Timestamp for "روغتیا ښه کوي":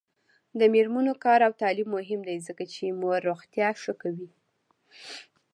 3.29-4.29